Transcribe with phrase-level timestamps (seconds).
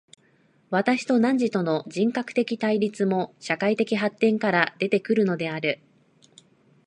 [0.71, 5.79] 私と汝との人格的対立も、社会的発展から出て来るのである。